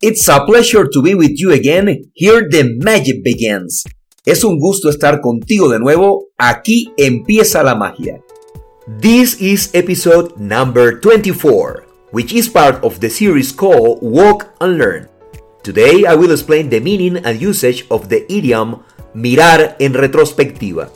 [0.00, 2.04] It's a pleasure to be with you again.
[2.14, 3.82] Here the magic begins.
[4.24, 6.28] Es un gusto estar contigo de nuevo.
[6.38, 8.22] Aquí empieza la magia.
[9.00, 15.08] This is episode number 24, which is part of the series called Walk and Learn.
[15.64, 18.84] Today I will explain the meaning and usage of the idiom
[19.14, 20.92] mirar en retrospectiva.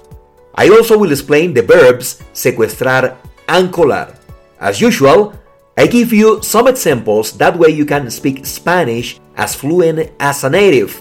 [0.55, 3.17] I also will explain the verbs secuestrar
[3.49, 4.15] and colar.
[4.61, 5.33] As usual,
[5.77, 10.51] I give you some examples that way you can speak Spanish as fluent as a
[10.51, 11.01] native.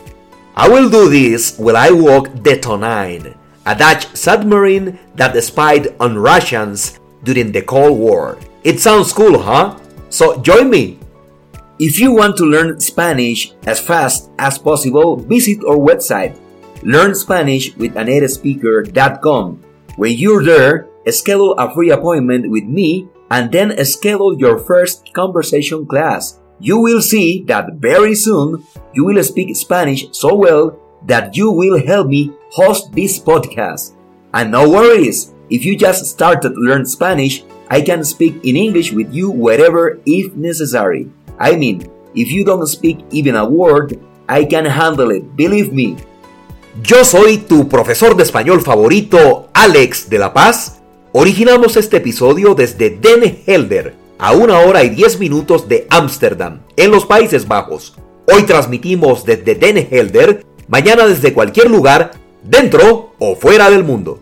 [0.56, 3.36] I will do this while I walk the Tonine,
[3.66, 8.38] a Dutch submarine that spied on Russians during the Cold War.
[8.64, 9.78] It sounds cool, huh?
[10.10, 11.00] So join me!
[11.80, 16.38] If you want to learn Spanish as fast as possible, visit our website
[16.82, 19.64] learnspanishwithanatespeaker.com.
[19.96, 25.88] When you're there, schedule a free appointment with me and then schedule your first conversation
[25.88, 26.38] class.
[26.60, 28.64] You will see that very soon
[28.94, 33.94] you will speak Spanish so well that you will help me host this podcast.
[34.34, 38.92] And no worries, if you just started to learn Spanish, I can speak in English
[38.92, 41.10] with you wherever if necessary.
[41.40, 45.96] I mean, if you don't speak even a word, I can handle it, believe me.
[46.84, 50.81] Yo soy tu profesor de español favorito, Alex de la Paz.
[51.14, 56.90] Originamos este episodio desde Den Helder, a una hora y diez minutos de Ámsterdam, en
[56.90, 57.98] los Países Bajos.
[58.34, 62.12] Hoy transmitimos desde Den Helder, mañana desde cualquier lugar,
[62.44, 64.22] dentro o fuera del mundo.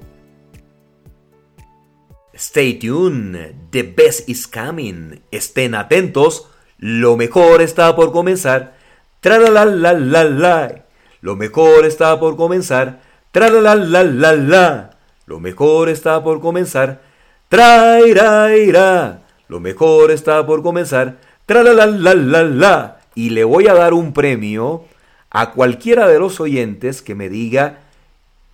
[2.33, 3.37] Stay tuned,
[3.69, 5.21] the best is coming.
[5.29, 6.47] Estén atentos,
[6.79, 8.75] lo mejor está por comenzar.
[9.19, 10.85] Tra la la la la.
[11.21, 13.01] Lo mejor está por comenzar.
[13.31, 14.88] Tra la la la la.
[15.29, 17.03] Lo mejor está por comenzar.
[17.49, 19.21] Tra ira ira.
[19.47, 21.19] Lo mejor está por comenzar.
[21.45, 23.01] Tra la la la la la.
[23.13, 24.85] Y le voy a dar un premio
[25.29, 27.81] a cualquiera de los oyentes que me diga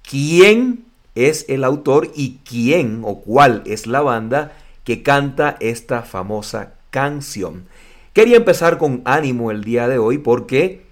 [0.03, 0.83] quién
[1.15, 4.51] es el autor y quién o cuál es la banda
[4.83, 7.67] que canta esta famosa canción.
[8.11, 10.85] Quería empezar con ánimo el día de hoy porque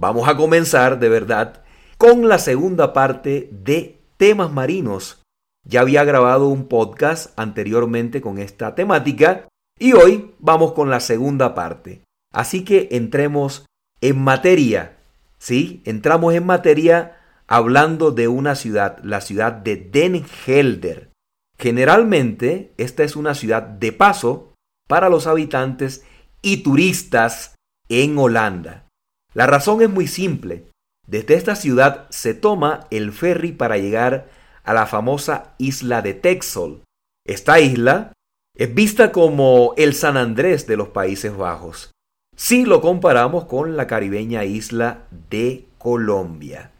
[0.00, 1.54] Vamos a comenzar de verdad
[1.96, 5.22] con la segunda parte de temas marinos.
[5.66, 9.48] Ya había grabado un podcast anteriormente con esta temática
[9.78, 12.02] y hoy vamos con la segunda parte.
[12.32, 13.66] Así que entremos
[14.00, 14.98] en materia.
[15.38, 15.82] ¿Sí?
[15.84, 21.10] Entramos en materia hablando de una ciudad, la ciudad de Den Helder.
[21.56, 24.52] Generalmente esta es una ciudad de paso
[24.88, 26.04] para los habitantes
[26.42, 27.54] y turistas
[27.88, 28.86] en Holanda.
[29.34, 30.67] La razón es muy simple.
[31.08, 34.28] Desde esta ciudad se toma el ferry para llegar
[34.62, 36.82] a la famosa isla de Texel.
[37.26, 38.12] Esta isla
[38.54, 41.92] es vista como el San Andrés de los Países Bajos,
[42.36, 46.72] si lo comparamos con la caribeña isla de Colombia.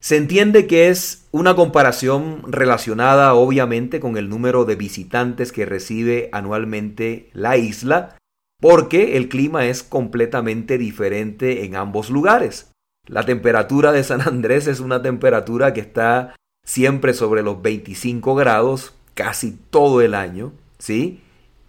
[0.00, 6.30] Se entiende que es una comparación relacionada obviamente con el número de visitantes que recibe
[6.32, 8.16] anualmente la isla
[8.62, 12.70] porque el clima es completamente diferente en ambos lugares.
[13.06, 16.34] La temperatura de San Andrés es una temperatura que está
[16.64, 21.20] siempre sobre los 25 grados casi todo el año, ¿sí?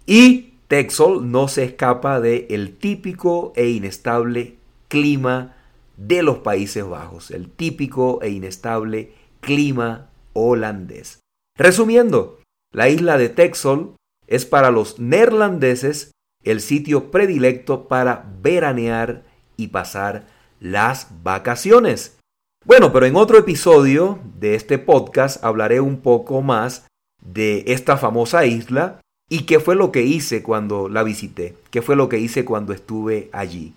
[0.06, 4.56] Y Texel no se escapa del el típico e inestable
[4.88, 5.56] clima
[5.98, 11.20] de los Países Bajos, el típico e inestable clima holandés.
[11.58, 12.40] Resumiendo,
[12.72, 13.92] la isla de Texel
[14.28, 16.12] es para los neerlandeses
[16.44, 19.24] el sitio predilecto para veranear
[19.58, 20.28] y pasar
[20.66, 22.18] las vacaciones.
[22.66, 26.88] Bueno, pero en otro episodio de este podcast hablaré un poco más
[27.24, 29.00] de esta famosa isla
[29.30, 32.74] y qué fue lo que hice cuando la visité, qué fue lo que hice cuando
[32.74, 33.74] estuve allí.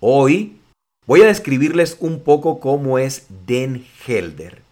[0.00, 0.56] Hoy
[1.06, 4.62] voy a describirles un poco cómo es Den Helder.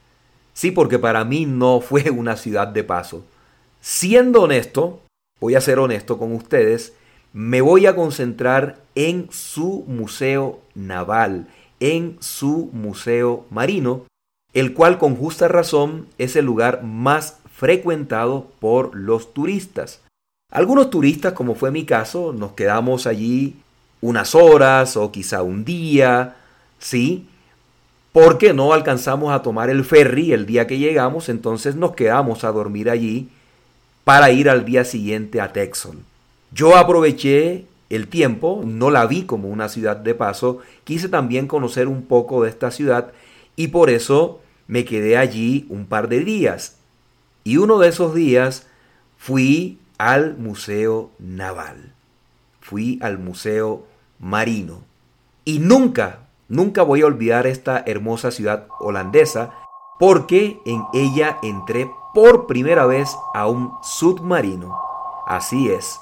[0.52, 3.25] Sí, porque para mí no fue una ciudad de paso.
[3.81, 5.02] Siendo honesto,
[5.38, 6.94] voy a ser honesto con ustedes,
[7.32, 11.46] me voy a concentrar en su museo naval,
[11.81, 14.05] en su museo marino,
[14.53, 20.00] el cual con justa razón es el lugar más frecuentado por los turistas.
[20.50, 23.56] Algunos turistas, como fue mi caso, nos quedamos allí
[24.00, 26.37] unas horas o quizá un día,
[26.79, 27.27] ¿sí?
[28.12, 32.50] Porque no alcanzamos a tomar el ferry el día que llegamos, entonces nos quedamos a
[32.50, 33.29] dormir allí
[34.05, 35.99] para ir al día siguiente a Texel.
[36.53, 41.88] Yo aproveché el tiempo, no la vi como una ciudad de paso, quise también conocer
[41.88, 43.12] un poco de esta ciudad
[43.56, 46.76] y por eso me quedé allí un par de días.
[47.42, 48.66] Y uno de esos días
[49.19, 51.92] fui al Museo Naval,
[52.60, 53.84] fui al Museo
[54.20, 54.82] Marino.
[55.44, 59.52] Y nunca, nunca voy a olvidar esta hermosa ciudad holandesa
[59.98, 64.78] porque en ella entré por primera vez a un submarino.
[65.26, 66.00] Así es.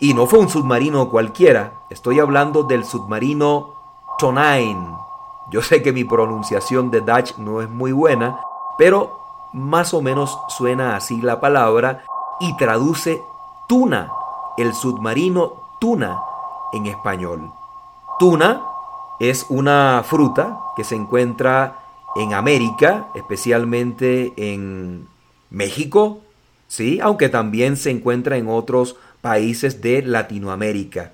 [0.00, 3.74] Y no fue un submarino cualquiera, estoy hablando del submarino
[4.18, 4.96] Tonijn.
[5.50, 8.38] Yo sé que mi pronunciación de Dutch no es muy buena,
[8.76, 9.18] pero
[9.52, 12.04] más o menos suena así la palabra
[12.38, 13.20] y traduce
[13.66, 14.12] tuna,
[14.56, 16.22] el submarino tuna
[16.72, 17.50] en español.
[18.20, 18.62] Tuna
[19.18, 21.80] es una fruta que se encuentra
[22.14, 25.08] en América, especialmente en
[25.50, 26.18] México,
[26.68, 27.00] ¿sí?
[27.02, 31.12] aunque también se encuentra en otros países de Latinoamérica.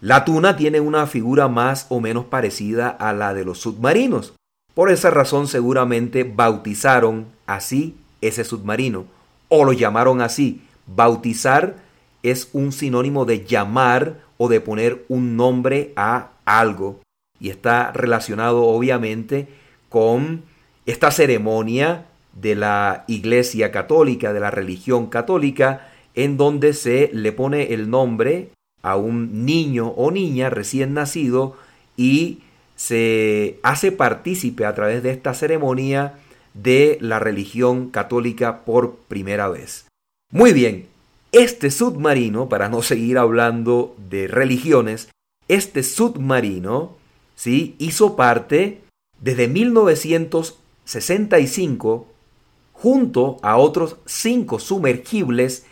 [0.00, 4.34] La tuna tiene una figura más o menos parecida a la de los submarinos.
[4.74, 9.06] Por esa razón seguramente bautizaron así ese submarino
[9.48, 10.62] o lo llamaron así.
[10.86, 11.76] Bautizar
[12.22, 17.00] es un sinónimo de llamar o de poner un nombre a algo
[17.40, 19.48] y está relacionado obviamente
[19.88, 20.42] con
[20.84, 27.74] esta ceremonia de la Iglesia Católica, de la religión católica, en donde se le pone
[27.74, 28.48] el nombre
[28.82, 31.56] a un niño o niña recién nacido
[31.96, 32.40] y
[32.74, 36.14] se hace partícipe a través de esta ceremonia
[36.54, 39.86] de la religión católica por primera vez.
[40.32, 40.86] Muy bien,
[41.32, 45.08] este submarino, para no seguir hablando de religiones,
[45.48, 46.96] este submarino
[47.34, 47.74] ¿sí?
[47.78, 48.80] hizo parte
[49.20, 52.06] desde 1965
[52.72, 55.66] junto a otros cinco sumergibles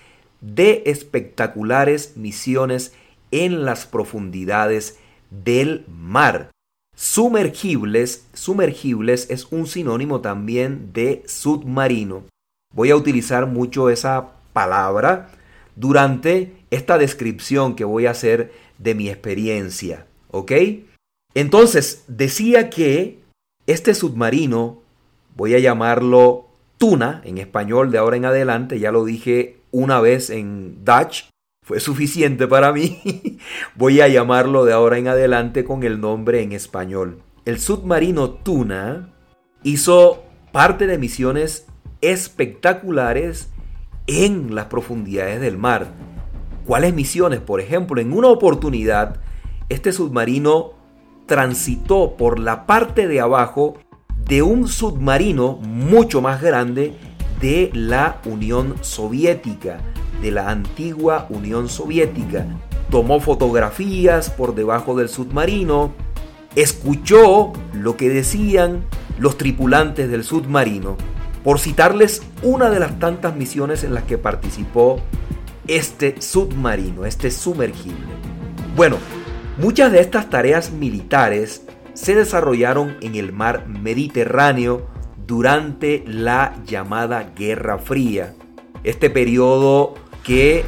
[0.45, 2.93] de espectaculares misiones
[3.31, 4.99] en las profundidades
[5.31, 6.51] del mar.
[6.97, 12.25] Sumergibles, sumergibles es un sinónimo también de submarino.
[12.73, 15.31] Voy a utilizar mucho esa palabra
[15.77, 20.53] durante esta descripción que voy a hacer de mi experiencia, ¿ok?
[21.35, 23.19] Entonces, decía que
[23.67, 24.83] este submarino,
[25.37, 26.49] voy a llamarlo
[26.79, 31.25] Tuna en español de ahora en adelante, ya lo dije una vez en Dutch,
[31.65, 33.39] fue suficiente para mí.
[33.75, 37.23] Voy a llamarlo de ahora en adelante con el nombre en español.
[37.45, 39.13] El submarino Tuna
[39.65, 40.23] hizo
[40.53, 41.67] parte de misiones
[42.03, 43.51] espectaculares
[44.07, 45.89] en las profundidades del mar.
[46.67, 47.41] ¿Cuáles misiones?
[47.41, 49.21] Por ejemplo, en una oportunidad,
[49.69, 50.75] este submarino
[51.27, 53.77] transitó por la parte de abajo
[54.29, 56.95] de un submarino mucho más grande
[57.45, 59.79] de la Unión Soviética,
[60.23, 62.47] de la antigua Unión Soviética.
[62.91, 65.93] Tomó fotografías por debajo del submarino,
[66.57, 68.87] escuchó lo que decían
[69.19, 70.97] los tripulantes del submarino,
[71.43, 75.01] por citarles una de las tantas misiones en las que participó
[75.69, 78.15] este submarino, este sumergible.
[78.75, 78.97] Bueno,
[79.59, 84.94] muchas de estas tareas militares se desarrollaron en el mar Mediterráneo
[85.27, 88.35] durante la llamada Guerra Fría.
[88.83, 90.65] Este periodo que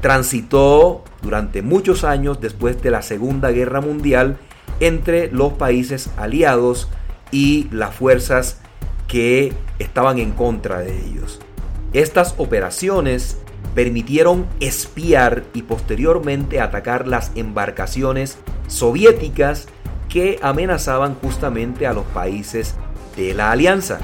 [0.00, 4.38] transitó durante muchos años después de la Segunda Guerra Mundial
[4.80, 6.88] entre los países aliados
[7.30, 8.60] y las fuerzas
[9.06, 11.40] que estaban en contra de ellos.
[11.92, 13.38] Estas operaciones
[13.74, 19.68] permitieron espiar y posteriormente atacar las embarcaciones soviéticas
[20.08, 22.74] que amenazaban justamente a los países
[23.20, 23.98] de la alianza.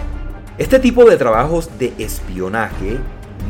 [0.59, 2.99] Este tipo de trabajos de espionaje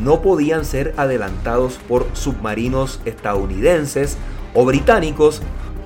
[0.02, 4.16] no podían ser adelantados por submarinos estadounidenses
[4.54, 5.42] o británicos,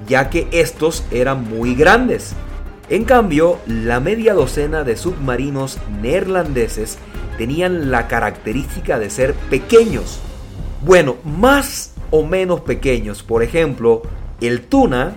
[0.07, 2.35] ya que estos eran muy grandes.
[2.91, 6.99] En cambio, la media docena de submarinos neerlandeses
[7.39, 10.21] tenían la característica de ser pequeños.
[10.85, 13.23] Bueno, más o menos pequeños.
[13.23, 14.03] Por ejemplo,
[14.41, 15.15] el Tuna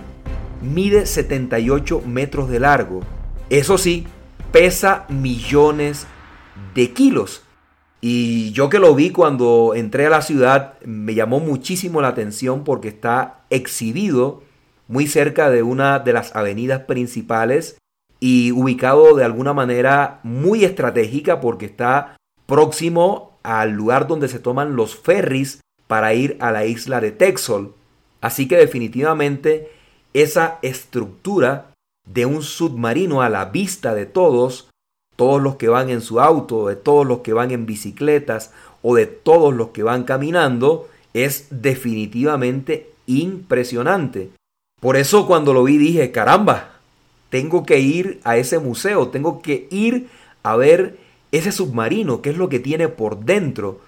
[0.62, 3.00] mide 78 metros de largo.
[3.50, 4.06] Eso sí,
[4.54, 6.06] pesa millones
[6.76, 7.42] de kilos.
[8.00, 12.62] Y yo que lo vi cuando entré a la ciudad, me llamó muchísimo la atención
[12.62, 14.44] porque está exhibido
[14.86, 17.78] muy cerca de una de las avenidas principales
[18.20, 24.76] y ubicado de alguna manera muy estratégica porque está próximo al lugar donde se toman
[24.76, 27.70] los ferries para ir a la isla de Texel.
[28.20, 29.72] Así que definitivamente
[30.12, 31.73] esa estructura
[32.06, 34.68] de un submarino a la vista de todos
[35.16, 38.94] todos los que van en su auto, de todos los que van en bicicletas o
[38.94, 44.30] de todos los que van caminando, es definitivamente impresionante.
[44.80, 46.72] Por eso cuando lo vi dije, caramba,
[47.30, 50.08] tengo que ir a ese museo, tengo que ir
[50.42, 50.98] a ver
[51.32, 53.80] ese submarino, qué es lo que tiene por dentro.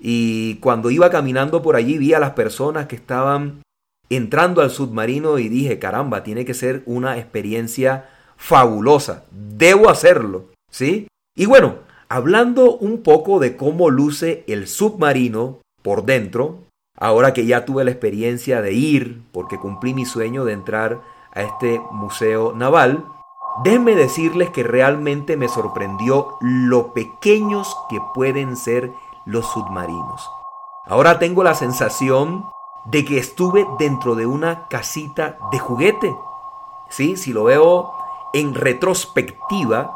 [0.00, 3.62] Y cuando iba caminando por allí vi a las personas que estaban
[4.10, 11.06] entrando al submarino y dije, caramba, tiene que ser una experiencia fabulosa, debo hacerlo, ¿sí?
[11.36, 11.76] Y bueno,
[12.08, 16.58] hablando un poco de cómo luce el submarino por dentro,
[16.98, 21.00] ahora que ya tuve la experiencia de ir, porque cumplí mi sueño de entrar
[21.32, 23.04] a este museo naval,
[23.62, 28.90] déjenme decirles que realmente me sorprendió lo pequeños que pueden ser
[29.24, 30.28] los submarinos.
[30.86, 32.44] Ahora tengo la sensación
[32.84, 36.14] de que estuve dentro de una casita de juguete.
[36.88, 37.92] Sí, si lo veo
[38.32, 39.94] en retrospectiva,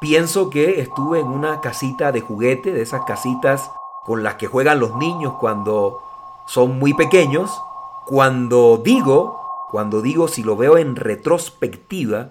[0.00, 3.70] pienso que estuve en una casita de juguete, de esas casitas
[4.04, 6.02] con las que juegan los niños cuando
[6.46, 7.50] son muy pequeños.
[8.06, 12.30] Cuando digo, cuando digo si lo veo en retrospectiva,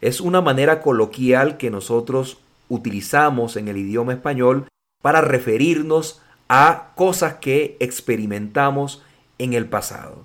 [0.00, 2.38] es una manera coloquial que nosotros
[2.68, 4.68] utilizamos en el idioma español
[5.02, 9.02] para referirnos a cosas que experimentamos
[9.38, 10.24] en el pasado.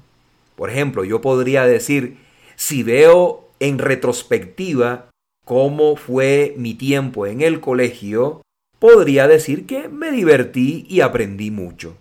[0.56, 2.18] Por ejemplo, yo podría decir,
[2.56, 5.10] si veo en retrospectiva
[5.46, 8.42] cómo fue mi tiempo en el colegio,
[8.80, 11.96] podría decir que me divertí y aprendí mucho.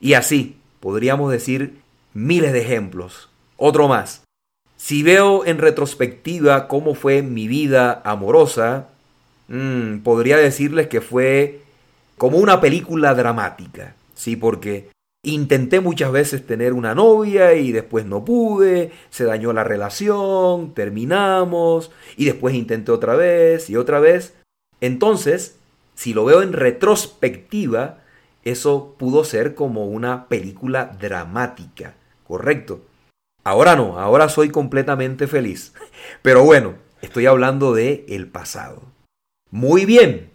[0.00, 1.78] Y así, podríamos decir
[2.14, 3.28] miles de ejemplos.
[3.56, 4.22] Otro más.
[4.76, 8.88] Si veo en retrospectiva cómo fue mi vida amorosa,
[9.48, 11.60] mm, podría decirles que fue
[12.18, 14.36] como una película dramática, ¿sí?
[14.36, 14.88] Porque
[15.34, 21.90] intenté muchas veces tener una novia y después no pude, se dañó la relación, terminamos
[22.16, 24.34] y después intenté otra vez y otra vez.
[24.80, 25.58] Entonces,
[25.94, 27.98] si lo veo en retrospectiva,
[28.44, 31.94] eso pudo ser como una película dramática,
[32.26, 32.82] ¿correcto?
[33.44, 35.72] Ahora no, ahora soy completamente feliz.
[36.22, 38.82] Pero bueno, estoy hablando de el pasado.
[39.50, 40.30] Muy bien,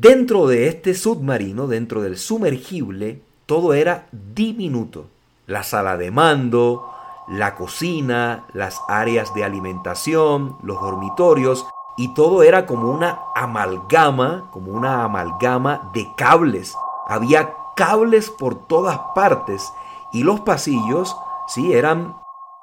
[0.00, 5.06] Dentro de este submarino, dentro del sumergible, todo era diminuto.
[5.46, 6.90] La sala de mando,
[7.28, 14.72] la cocina, las áreas de alimentación, los dormitorios, y todo era como una amalgama, como
[14.72, 16.74] una amalgama de cables.
[17.06, 19.72] Había cables por todas partes
[20.12, 22.16] y los pasillos, sí, eran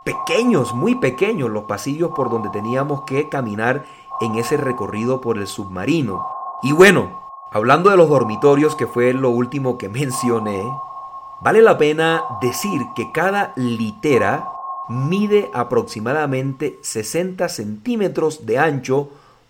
[0.04, 3.86] pequeños, muy pequeños los pasillos por donde teníamos que caminar
[4.20, 6.28] en ese recorrido por el submarino.
[6.64, 7.21] Y bueno,
[7.54, 10.64] Hablando de los dormitorios, que fue lo último que mencioné,
[11.42, 14.48] vale la pena decir que cada litera
[14.88, 19.10] mide aproximadamente 60 centímetros de ancho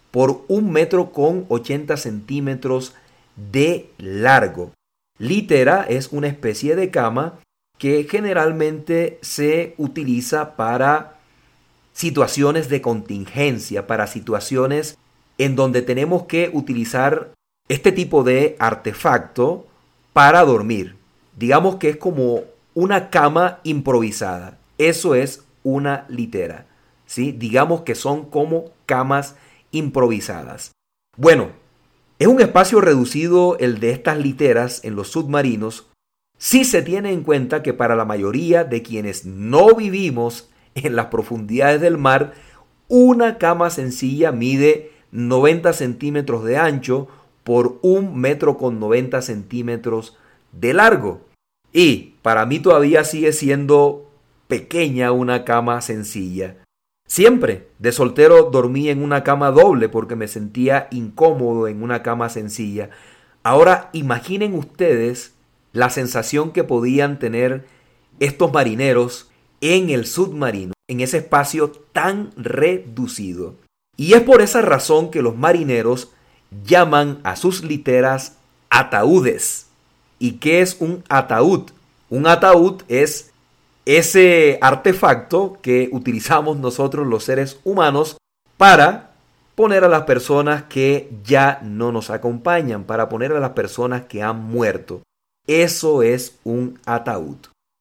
[0.09, 2.95] por un metro con 80 centímetros
[3.35, 4.71] de largo.
[5.19, 7.35] Litera es una especie de cama
[7.77, 11.19] que generalmente se utiliza para
[11.93, 14.97] situaciones de contingencia, para situaciones
[15.37, 17.31] en donde tenemos que utilizar
[17.71, 19.65] este tipo de artefacto
[20.11, 20.97] para dormir.
[21.37, 22.41] Digamos que es como
[22.73, 24.57] una cama improvisada.
[24.77, 26.65] Eso es una litera.
[27.05, 27.31] ¿sí?
[27.31, 29.35] Digamos que son como camas
[29.71, 30.71] improvisadas.
[31.15, 31.51] Bueno,
[32.19, 35.87] es un espacio reducido el de estas literas en los submarinos
[36.37, 41.05] si se tiene en cuenta que para la mayoría de quienes no vivimos en las
[41.05, 42.33] profundidades del mar,
[42.89, 47.07] una cama sencilla mide 90 centímetros de ancho
[47.43, 50.17] por un metro con 90 centímetros
[50.51, 51.21] de largo.
[51.73, 54.09] Y para mí todavía sigue siendo
[54.47, 56.57] pequeña una cama sencilla.
[57.07, 62.29] Siempre de soltero dormí en una cama doble porque me sentía incómodo en una cama
[62.29, 62.89] sencilla.
[63.43, 65.33] Ahora imaginen ustedes
[65.73, 67.65] la sensación que podían tener
[68.19, 69.31] estos marineros
[69.61, 73.55] en el submarino, en ese espacio tan reducido.
[73.97, 76.11] Y es por esa razón que los marineros
[76.63, 78.37] llaman a sus literas
[78.69, 79.67] ataúdes.
[80.19, 81.71] ¿Y qué es un ataúd?
[82.09, 83.31] Un ataúd es
[83.85, 88.17] ese artefacto que utilizamos nosotros los seres humanos
[88.57, 89.11] para
[89.55, 94.21] poner a las personas que ya no nos acompañan, para poner a las personas que
[94.21, 95.01] han muerto.
[95.47, 97.37] Eso es un ataúd,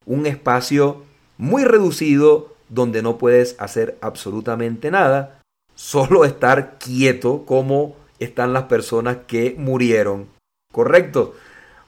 [0.06, 1.04] un espacio
[1.36, 5.40] muy reducido donde no puedes hacer absolutamente nada,
[5.74, 10.28] solo estar quieto como están las personas que murieron.
[10.72, 11.34] ¿Correcto?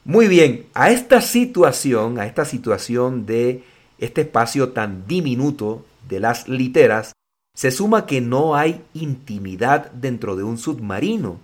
[0.03, 3.63] Muy bien, a esta situación, a esta situación de
[3.99, 7.13] este espacio tan diminuto de las literas,
[7.55, 11.39] se suma que no hay intimidad dentro de un submarino.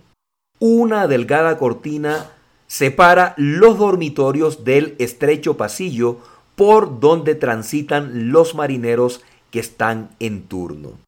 [0.58, 2.32] Una delgada cortina
[2.66, 6.18] separa los dormitorios del estrecho pasillo
[6.56, 10.98] por donde transitan los marineros que están en turno.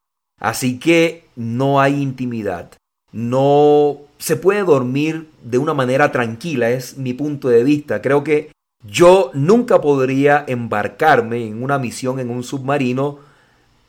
[0.41, 2.71] Así que no hay intimidad
[3.13, 8.01] no se puede dormir de una manera tranquila, es mi punto de vista.
[8.03, 8.51] Creo que
[8.85, 13.19] Yo nunca podría embarcarme en una misión en un submarino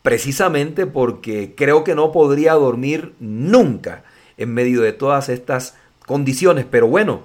[0.03, 4.03] precisamente porque creo que no podría dormir nunca
[4.37, 5.75] en medio de todas estas
[6.05, 6.65] condiciones.
[6.69, 7.23] Pero bueno,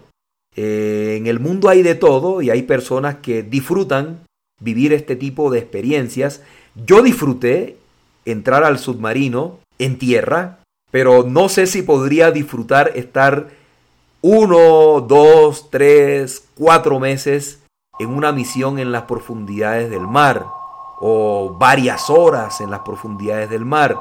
[0.56, 4.20] eh, en el mundo hay de todo y hay personas que disfrutan
[4.60, 6.42] vivir este tipo de experiencias.
[6.86, 7.76] Yo disfruté
[8.24, 10.57] entrar al submarino en tierra,
[10.90, 13.48] pero no sé si podría disfrutar estar
[14.20, 17.62] uno, dos, tres, cuatro meses
[17.98, 20.46] en una misión en las profundidades del mar
[21.00, 23.96] o varias horas en las profundidades del mar.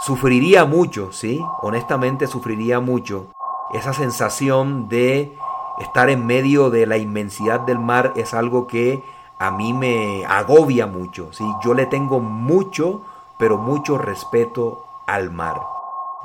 [0.00, 1.40] Sufriría mucho, ¿sí?
[1.62, 3.28] Honestamente sufriría mucho.
[3.72, 5.32] Esa sensación de
[5.80, 9.02] estar en medio de la inmensidad del mar es algo que
[9.38, 11.44] a mí me agobia mucho, ¿sí?
[11.64, 13.02] Yo le tengo mucho,
[13.38, 15.73] pero mucho respeto al mar.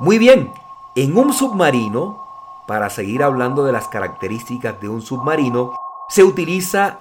[0.00, 0.50] Muy bien,
[0.96, 2.24] en un submarino,
[2.66, 5.74] para seguir hablando de las características de un submarino,
[6.08, 7.00] se utiliza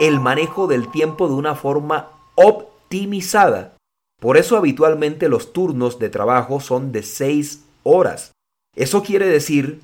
[0.00, 3.76] el manejo del tiempo de una forma optimizada.
[4.22, 8.32] Por eso habitualmente los turnos de trabajo son de 6 horas.
[8.74, 9.82] Eso quiere decir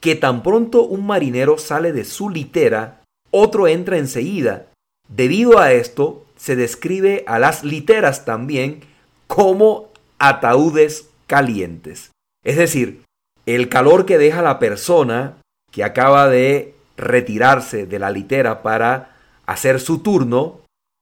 [0.00, 4.66] que tan pronto un marinero sale de su litera, otro entra enseguida.
[5.08, 8.80] Debido a esto, se describe a las literas también
[9.28, 12.10] como ataúdes calientes.
[12.44, 13.04] Es decir,
[13.46, 15.38] el calor que deja la persona
[15.70, 20.60] que acaba de retirarse de la litera para hacer su turno,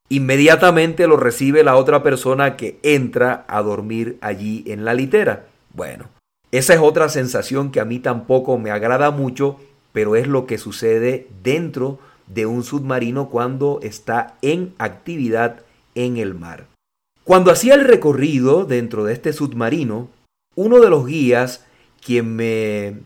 [0.08, 5.46] inmediatamente lo recibe la otra persona que entra a dormir allí en la litera.
[5.74, 6.04] Bueno,
[6.52, 9.58] esa es otra sensación que a mí tampoco me agrada mucho,
[9.90, 15.62] pero es lo que sucede dentro de un submarino cuando está en actividad
[15.96, 16.68] en el mar.
[17.24, 20.08] Cuando hacía el recorrido dentro de este submarino,
[20.54, 21.64] uno de los guías,
[22.04, 22.98] quien me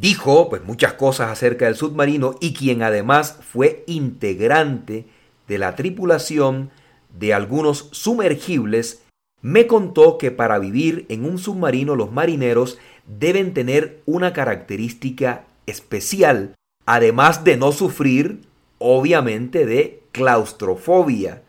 [0.00, 5.06] dijo pues muchas cosas acerca del submarino y quien además fue integrante
[5.48, 6.70] de la tripulación
[7.18, 9.02] de algunos sumergibles,
[9.42, 16.54] me contó que para vivir en un submarino los marineros deben tener una característica especial,
[16.86, 18.42] además de no sufrir,
[18.78, 21.42] obviamente, de claustrofobia.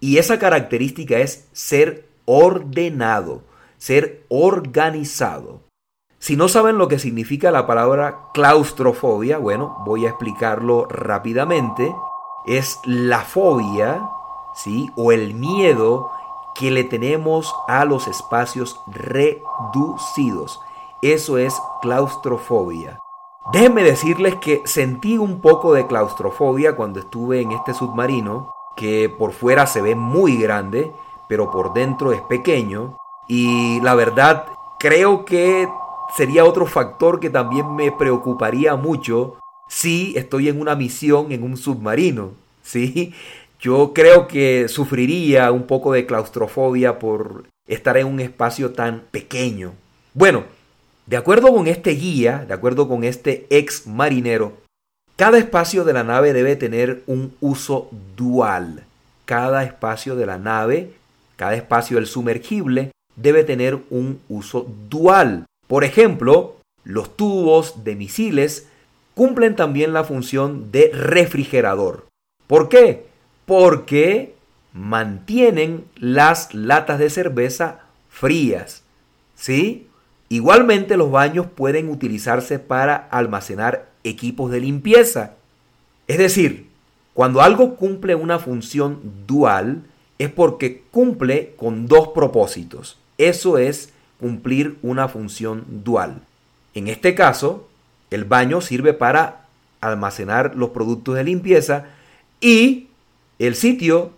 [0.00, 3.42] Y esa característica es ser ordenado,
[3.78, 5.62] ser organizado.
[6.18, 11.94] Si no saben lo que significa la palabra claustrofobia, bueno, voy a explicarlo rápidamente.
[12.46, 14.10] Es la fobia,
[14.54, 14.90] ¿sí?
[14.96, 16.10] O el miedo
[16.56, 20.60] que le tenemos a los espacios reducidos.
[21.02, 22.98] Eso es claustrofobia.
[23.52, 29.32] Déjenme decirles que sentí un poco de claustrofobia cuando estuve en este submarino, que por
[29.32, 30.92] fuera se ve muy grande,
[31.28, 32.98] pero por dentro es pequeño.
[33.28, 34.46] Y la verdad,
[34.80, 35.68] creo que
[36.16, 39.36] sería otro factor que también me preocuparía mucho
[39.68, 42.32] si estoy en una misión en un submarino.
[42.62, 43.12] ¿sí?
[43.60, 49.74] Yo creo que sufriría un poco de claustrofobia por estar en un espacio tan pequeño.
[50.14, 50.44] Bueno,
[51.06, 54.54] de acuerdo con este guía, de acuerdo con este ex marinero,
[55.16, 58.84] cada espacio de la nave debe tener un uso dual.
[59.24, 60.92] Cada espacio de la nave,
[61.36, 65.44] cada espacio del sumergible debe tener un uso dual.
[65.66, 68.68] Por ejemplo, los tubos de misiles
[69.14, 72.06] cumplen también la función de refrigerador.
[72.46, 73.06] ¿Por qué?
[73.44, 74.34] Porque
[74.72, 78.82] mantienen las latas de cerveza frías.
[79.34, 79.88] ¿Sí?
[80.28, 85.34] Igualmente los baños pueden utilizarse para almacenar equipos de limpieza.
[86.06, 86.68] Es decir,
[87.14, 89.82] cuando algo cumple una función dual
[90.18, 92.97] es porque cumple con dos propósitos.
[93.18, 96.22] Eso es cumplir una función dual.
[96.74, 97.68] En este caso,
[98.10, 99.46] el baño sirve para
[99.80, 101.86] almacenar los productos de limpieza
[102.40, 102.88] y
[103.38, 104.12] el sitio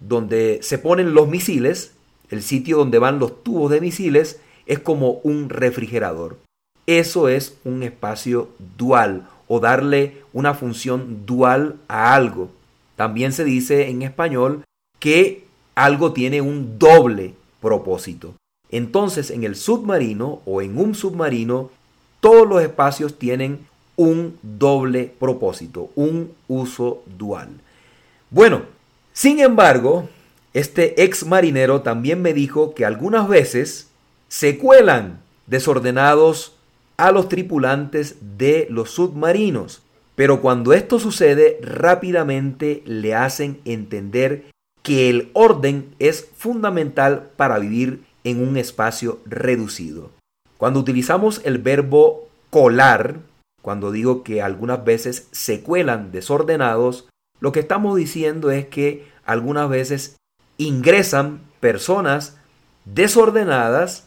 [0.00, 1.92] donde se ponen los misiles,
[2.30, 6.38] el sitio donde van los tubos de misiles, es como un refrigerador.
[6.86, 12.50] Eso es un espacio dual o darle una función dual a algo.
[12.96, 14.64] También se dice en español
[14.98, 18.34] que algo tiene un doble propósito.
[18.70, 21.70] Entonces, en el submarino o en un submarino,
[22.20, 27.48] todos los espacios tienen un doble propósito, un uso dual.
[28.30, 28.62] Bueno,
[29.12, 30.08] sin embargo,
[30.54, 33.88] este ex marinero también me dijo que algunas veces
[34.28, 36.54] se cuelan desordenados
[36.96, 39.82] a los tripulantes de los submarinos,
[40.14, 44.51] pero cuando esto sucede rápidamente le hacen entender
[44.82, 50.10] que el orden es fundamental para vivir en un espacio reducido.
[50.58, 53.20] Cuando utilizamos el verbo colar,
[53.62, 57.08] cuando digo que algunas veces se cuelan desordenados,
[57.40, 60.16] Lo que estamos diciendo es que algunas veces
[60.58, 62.36] ingresan personas
[62.84, 64.06] desordenadas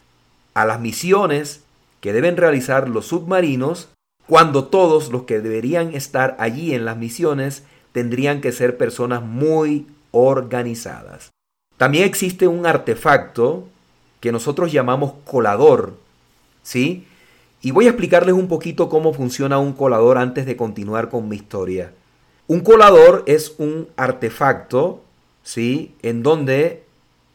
[0.54, 1.62] a las misiones
[2.00, 3.90] que deben realizar los submarinos
[4.26, 9.86] cuando todos los que deberían estar allí en las misiones tendrían que ser personas muy
[10.16, 11.32] organizadas.
[11.78, 13.68] También existe un artefacto
[14.22, 15.98] que nosotros llamamos colador,
[16.64, 17.06] ¿sí?
[17.62, 21.36] Y voy a explicarles un poquito cómo funciona un colador antes de continuar con mi
[21.36, 21.92] historia.
[22.48, 25.04] Un colador es un artefacto,
[25.44, 25.96] ¿sí?
[26.02, 26.86] En donde,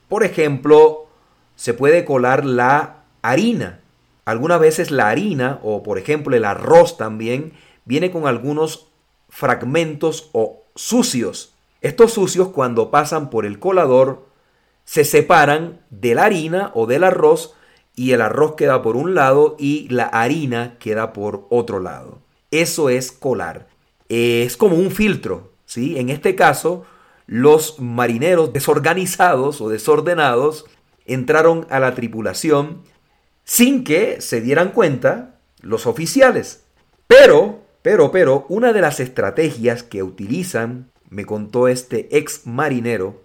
[0.08, 1.06] por ejemplo,
[1.54, 3.80] se puede colar la harina.
[4.24, 7.52] Algunas veces la harina, o por ejemplo el arroz también,
[7.84, 8.86] viene con algunos
[9.28, 11.52] fragmentos o sucios.
[11.80, 14.26] Estos sucios cuando pasan por el colador
[14.84, 17.54] se separan de la harina o del arroz
[17.94, 22.20] y el arroz queda por un lado y la harina queda por otro lado.
[22.50, 23.68] Eso es colar.
[24.08, 25.98] Es como un filtro, ¿sí?
[25.98, 26.84] En este caso,
[27.26, 30.66] los marineros desorganizados o desordenados
[31.06, 32.82] entraron a la tripulación
[33.44, 36.64] sin que se dieran cuenta los oficiales.
[37.06, 43.20] Pero, pero, pero, una de las estrategias que utilizan, me contó este ex marinero,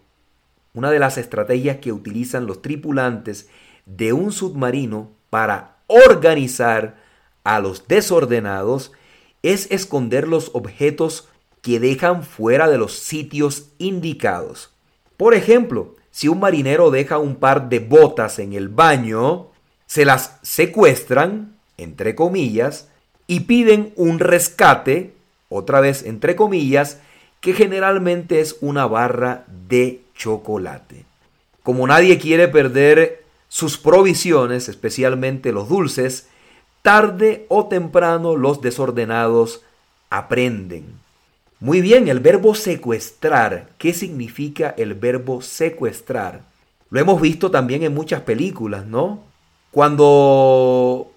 [0.74, 3.48] una de las estrategias que utilizan los tripulantes
[3.86, 6.98] de un submarino para organizar
[7.44, 8.92] a los desordenados
[9.44, 11.30] es esconder los objetos
[11.62, 14.72] que dejan fuera de los sitios indicados.
[15.18, 19.48] Por ejemplo, si un marinero deja un par de botas en el baño,
[19.86, 22.90] se las secuestran, entre comillas,
[23.28, 25.14] y piden un rescate,
[25.50, 27.00] otra vez entre comillas,
[27.46, 31.06] que generalmente es una barra de chocolate.
[31.62, 36.28] Como nadie quiere perder sus provisiones, especialmente los dulces,
[36.82, 39.62] tarde o temprano los desordenados
[40.10, 40.86] aprenden.
[41.60, 43.70] Muy bien, el verbo secuestrar.
[43.78, 46.42] ¿Qué significa el verbo secuestrar?
[46.90, 49.20] Lo hemos visto también en muchas películas, ¿no?
[49.70, 51.12] Cuando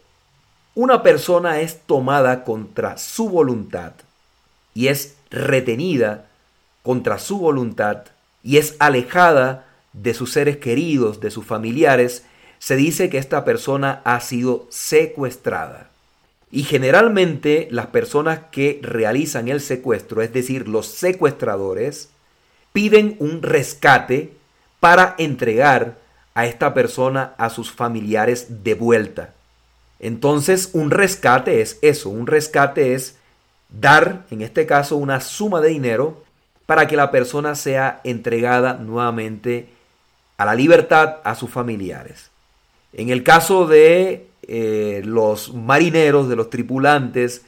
[0.74, 3.92] una persona es tomada contra su voluntad
[4.74, 6.26] y es retenida
[6.82, 8.04] contra su voluntad
[8.42, 12.24] y es alejada de sus seres queridos, de sus familiares,
[12.58, 15.90] se dice que esta persona ha sido secuestrada.
[16.50, 22.08] Y generalmente las personas que realizan el secuestro, es decir, los secuestradores,
[22.72, 24.32] piden un rescate
[24.80, 25.98] para entregar
[26.34, 29.34] a esta persona a sus familiares de vuelta.
[30.00, 33.17] Entonces un rescate es eso, un rescate es
[33.68, 36.22] dar, en este caso, una suma de dinero
[36.66, 39.68] para que la persona sea entregada nuevamente
[40.36, 42.30] a la libertad a sus familiares.
[42.92, 47.42] En el caso de eh, los marineros, de los tripulantes,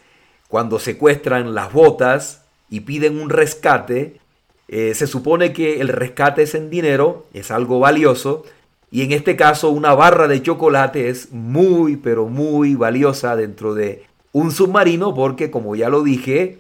[0.48, 4.20] cuando secuestran las botas y piden un rescate,
[4.68, 8.44] eh, se supone que el rescate es en dinero, es algo valioso,
[8.90, 14.04] y en este caso una barra de chocolate es muy, pero muy valiosa dentro de
[14.32, 16.58] un submarino porque, como ya lo dije,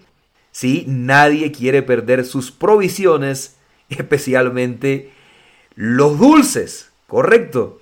[0.52, 3.56] si nadie quiere perder sus provisiones,
[3.88, 5.10] especialmente
[5.74, 7.80] los dulces, ¿correcto?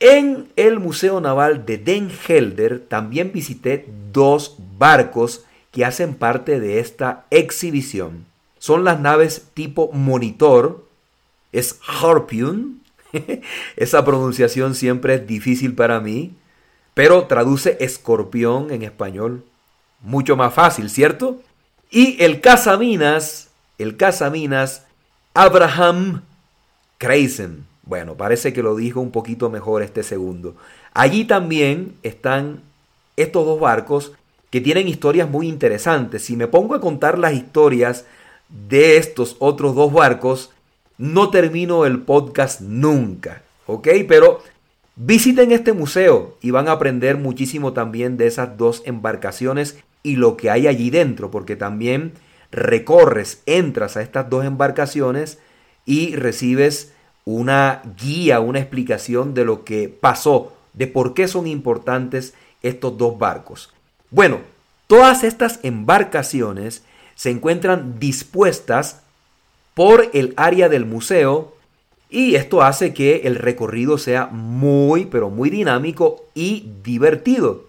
[0.00, 6.78] En el Museo Naval de Den Helder también visité dos barcos que hacen parte de
[6.78, 8.24] esta exhibición.
[8.58, 10.86] Son las naves tipo monitor,
[11.52, 12.80] es Harpoon,
[13.76, 16.34] esa pronunciación siempre es difícil para mí,
[16.98, 19.44] pero traduce escorpión en español.
[20.00, 21.40] Mucho más fácil, ¿cierto?
[21.92, 24.82] Y el cazaminas, el cazaminas
[25.32, 26.22] Abraham
[26.98, 27.66] Kreisen.
[27.84, 30.56] Bueno, parece que lo dijo un poquito mejor este segundo.
[30.92, 32.62] Allí también están
[33.16, 34.10] estos dos barcos
[34.50, 36.24] que tienen historias muy interesantes.
[36.24, 38.06] Si me pongo a contar las historias
[38.48, 40.50] de estos otros dos barcos,
[40.96, 43.42] no termino el podcast nunca.
[43.68, 43.86] ¿Ok?
[44.08, 44.42] Pero
[44.98, 50.36] visiten este museo y van a aprender muchísimo también de esas dos embarcaciones y lo
[50.36, 52.12] que hay allí dentro, porque también
[52.50, 55.38] recorres, entras a estas dos embarcaciones
[55.86, 56.92] y recibes
[57.24, 63.18] una guía, una explicación de lo que pasó, de por qué son importantes estos dos
[63.18, 63.72] barcos.
[64.10, 64.40] Bueno,
[64.86, 66.82] todas estas embarcaciones
[67.14, 69.02] se encuentran dispuestas
[69.74, 71.54] por el área del museo
[72.10, 77.64] y esto hace que el recorrido sea muy, pero muy dinámico y divertido.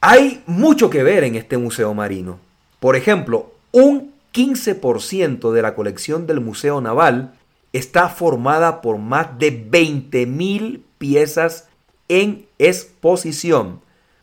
[0.00, 2.38] Hay mucho que ver en este museo marino.
[2.78, 7.34] Por ejemplo, un 15% de la colección del Museo Naval
[7.72, 11.68] está formada por más de 20.000 piezas
[12.08, 13.80] en exposición,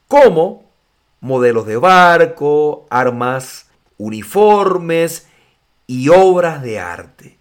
[0.08, 0.64] como
[1.20, 3.68] modelos de barco, armas,
[3.98, 5.28] uniformes
[5.88, 7.38] y obras de arte.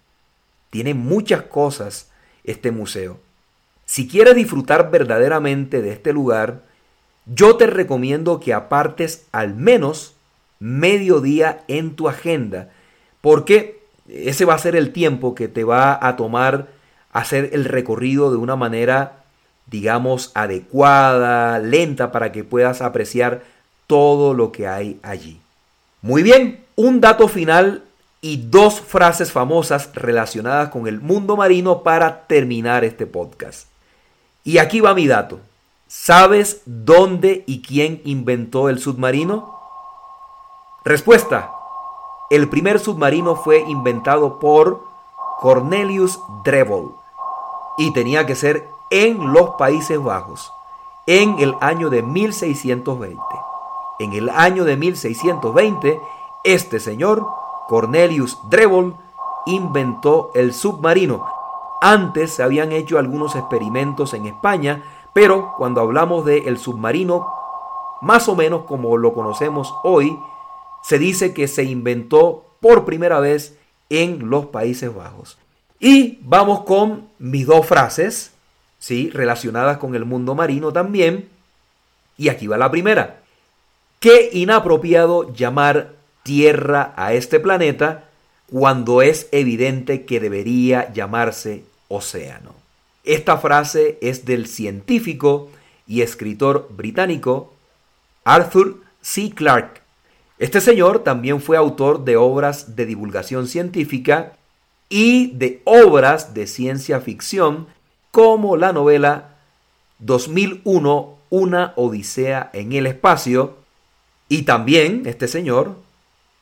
[0.75, 2.09] Tiene muchas cosas
[2.43, 3.17] este museo.
[3.85, 6.63] Si quieres disfrutar verdaderamente de este lugar,
[7.25, 10.15] yo te recomiendo que apartes al menos
[10.59, 12.71] medio día en tu agenda,
[13.21, 16.67] porque ese va a ser el tiempo que te va a tomar
[17.13, 19.23] hacer el recorrido de una manera,
[19.67, 23.43] digamos, adecuada, lenta, para que puedas apreciar
[23.87, 25.39] todo lo que hay allí.
[26.01, 27.81] Muy bien, un dato final
[28.25, 33.67] y dos frases famosas relacionadas con el mundo marino para terminar este podcast.
[34.43, 35.41] Y aquí va mi dato.
[35.87, 39.59] ¿Sabes dónde y quién inventó el submarino?
[40.83, 41.51] Respuesta.
[42.31, 44.81] El primer submarino fue inventado por
[45.39, 46.87] Cornelius Drebbel
[47.77, 50.51] y tenía que ser en los Países Bajos
[51.05, 53.21] en el año de 1620.
[53.99, 55.99] En el año de 1620,
[56.43, 58.93] este señor, Cornelius Drebbel,
[59.45, 61.25] inventó el submarino.
[61.81, 67.27] Antes se habían hecho algunos experimentos en España, pero cuando hablamos del el submarino,
[68.01, 70.17] más o menos como lo conocemos hoy,
[70.83, 73.57] se dice que se inventó por primera vez
[73.89, 75.37] en los Países Bajos.
[75.79, 78.33] Y vamos con mis dos frases,
[78.79, 79.09] ¿sí?
[79.09, 81.29] relacionadas con el mundo marino también.
[82.17, 83.21] Y aquí va la primera.
[83.99, 85.94] Qué inapropiado llamar
[86.25, 88.09] tierra a este planeta
[88.51, 92.55] cuando es evidente que debería llamarse océano.
[93.03, 95.51] Esta frase es del científico
[95.85, 97.53] y escritor británico
[98.23, 99.29] Arthur C.
[99.35, 99.85] Clarke,
[100.39, 104.33] este señor también fue autor de obras de divulgación científica
[104.89, 107.67] y de obras de ciencia ficción
[108.11, 109.35] como la novela
[109.99, 113.55] 2001 Una Odisea en el Espacio
[114.27, 115.77] y también este señor,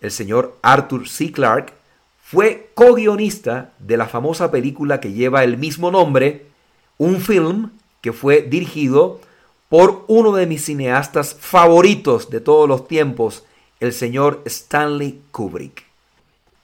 [0.04, 1.32] el señor Arthur C.
[1.32, 1.74] Clarke,
[2.22, 6.46] fue co-guionista de la famosa película que lleva el mismo nombre,
[6.98, 9.22] un film que fue dirigido
[9.70, 13.46] por uno de mis cineastas favoritos de todos los tiempos,
[13.80, 15.84] el señor Stanley Kubrick.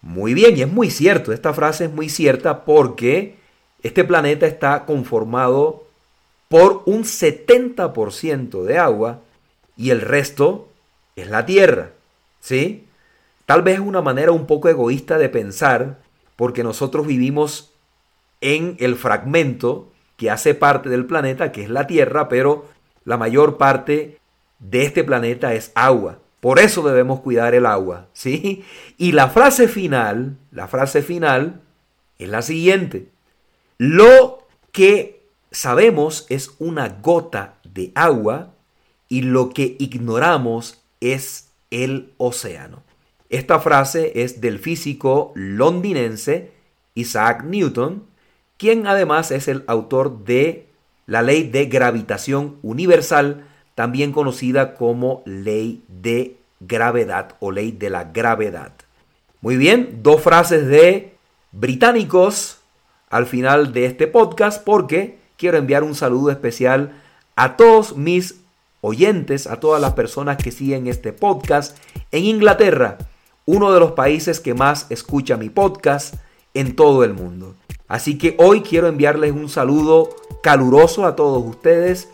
[0.01, 3.37] Muy bien, y es muy cierto, esta frase es muy cierta porque
[3.81, 5.85] este planeta está conformado
[6.49, 9.21] por un 70% de agua
[9.77, 10.67] y el resto
[11.15, 11.91] es la Tierra.
[12.41, 12.85] ¿Sí?
[13.49, 15.97] Tal vez es una manera un poco egoísta de pensar
[16.35, 17.73] porque nosotros vivimos
[18.41, 22.67] en el fragmento que hace parte del planeta, que es la Tierra, pero
[23.05, 24.19] la mayor parte
[24.59, 26.19] de este planeta es agua.
[26.41, 28.63] Por eso debemos cuidar el agua, ¿sí?
[28.99, 31.59] Y la frase final, la frase final
[32.19, 33.07] es la siguiente.
[33.79, 38.51] Lo que sabemos es una gota de agua
[39.07, 42.83] y lo que ignoramos es el océano.
[43.29, 46.51] Esta frase es del físico londinense
[46.95, 48.03] Isaac Newton,
[48.57, 50.65] quien además es el autor de
[51.05, 58.05] la ley de gravitación universal también conocida como ley de gravedad o ley de la
[58.05, 58.73] gravedad.
[59.41, 61.13] Muy bien, dos frases de
[61.51, 62.59] británicos
[63.09, 66.91] al final de este podcast porque quiero enviar un saludo especial
[67.35, 68.41] a todos mis
[68.81, 71.77] oyentes, a todas las personas que siguen este podcast
[72.11, 72.97] en Inglaterra,
[73.49, 76.15] uno de los países que más escucha mi podcast
[76.53, 77.55] en todo el mundo.
[77.87, 80.09] Así que hoy quiero enviarles un saludo
[80.41, 82.09] caluroso a todos ustedes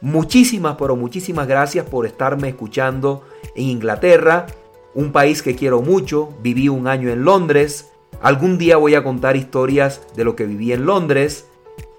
[0.00, 3.24] Muchísimas, pero muchísimas gracias por estarme escuchando
[3.56, 4.46] en Inglaterra,
[4.94, 6.28] un país que quiero mucho.
[6.40, 7.90] Viví un año en Londres.
[8.22, 11.46] Algún día voy a contar historias de lo que viví en Londres.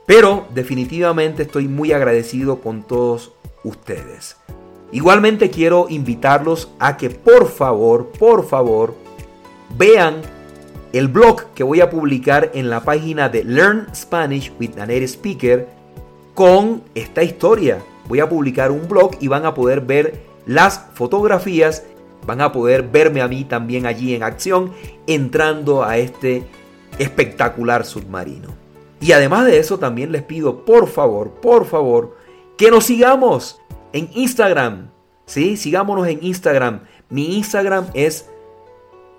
[0.05, 4.37] Pero definitivamente estoy muy agradecido con todos ustedes.
[4.91, 8.95] Igualmente quiero invitarlos a que por favor, por favor,
[9.77, 10.21] vean
[10.93, 15.07] el blog que voy a publicar en la página de Learn Spanish with a Native
[15.07, 15.67] Speaker
[16.33, 17.83] con esta historia.
[18.07, 21.83] Voy a publicar un blog y van a poder ver las fotografías,
[22.25, 24.73] van a poder verme a mí también allí en acción
[25.05, 26.43] entrando a este
[26.97, 28.49] espectacular submarino.
[28.99, 32.17] Y además de eso también les pido por favor, por favor,
[32.57, 33.61] que nos sigamos
[33.93, 34.89] en Instagram.
[35.25, 35.57] ¿Sí?
[35.57, 36.81] Sigámonos en Instagram.
[37.09, 38.29] Mi Instagram es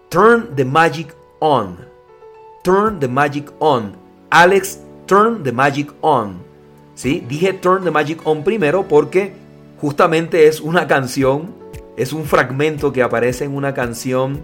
[0.09, 1.78] Turn the Magic On.
[2.62, 3.92] Turn the Magic On.
[4.30, 6.50] Alex Turn the Magic On.
[7.02, 9.33] Dije Turn the Magic On primero porque
[9.80, 11.54] justamente es una canción,
[11.96, 14.42] es un fragmento que aparece en una canción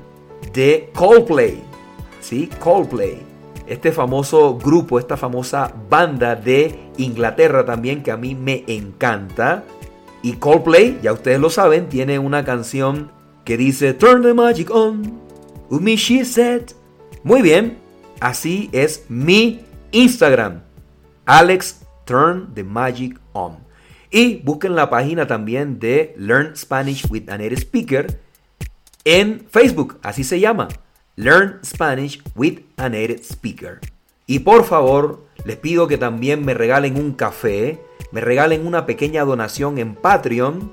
[0.55, 1.62] de Coldplay,
[2.21, 2.49] ¿sí?
[2.59, 3.19] Coldplay.
[3.67, 9.65] Este famoso grupo, esta famosa banda de Inglaterra también que a mí me encanta.
[10.23, 13.11] Y Coldplay, ya ustedes lo saben, tiene una canción
[13.45, 15.21] que dice Turn the magic on.
[15.71, 16.63] Me she said,
[17.23, 17.79] Muy bien,
[18.21, 19.61] así es mi
[19.93, 20.63] Instagram.
[21.27, 23.59] Alex Turn the Magic On.
[24.11, 28.21] Y busquen la página también de Learn Spanish with a Native Speaker
[29.05, 30.69] en Facebook, así se llama.
[31.17, 33.81] Learn Spanish with a Native Speaker.
[34.27, 39.25] Y por favor, les pido que también me regalen un café, me regalen una pequeña
[39.25, 40.73] donación en Patreon.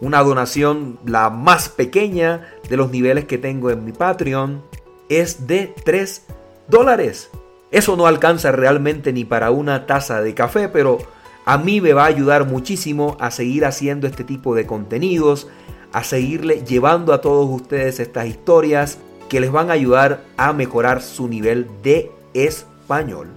[0.00, 4.62] Una donación la más pequeña de los niveles que tengo en mi Patreon
[5.08, 6.26] es de 3
[6.68, 7.30] dólares.
[7.70, 10.98] Eso no alcanza realmente ni para una taza de café, pero
[11.44, 15.48] a mí me va a ayudar muchísimo a seguir haciendo este tipo de contenidos,
[15.92, 18.98] a seguirle llevando a todos ustedes estas historias
[19.28, 23.28] que les van a ayudar a mejorar su nivel de español.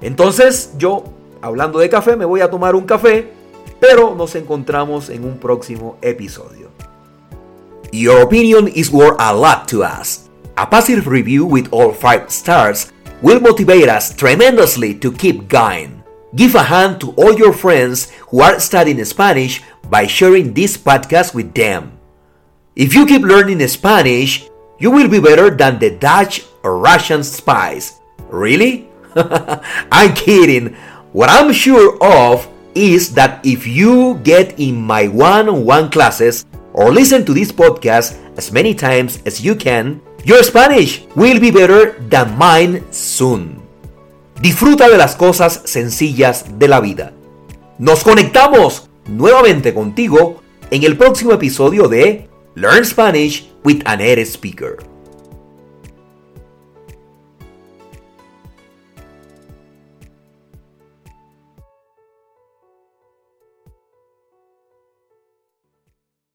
[0.00, 1.04] Entonces yo,
[1.40, 3.32] hablando de café, me voy a tomar un café,
[3.80, 6.70] pero nos encontramos en un próximo episodio.
[7.92, 10.30] Your opinion is worth a lot to us.
[10.56, 16.02] A passive review with all 5 stars will motivate us tremendously to keep going.
[16.34, 21.34] Give a hand to all your friends who are studying Spanish by sharing this podcast
[21.34, 21.92] with them.
[22.74, 28.00] If you keep learning Spanish, you will be better than the Dutch or Russian spies.
[28.32, 28.88] Really?
[29.92, 30.74] I'm kidding.
[31.12, 36.46] What I'm sure of is that if you get in my one on one classes
[36.72, 41.50] or listen to this podcast as many times as you can, Your Spanish will be
[41.50, 43.60] better than mine soon.
[44.40, 47.12] Disfruta de las cosas sencillas de la vida.
[47.78, 50.40] Nos conectamos nuevamente contigo
[50.70, 54.91] en el próximo episodio de Learn Spanish with an Native Speaker.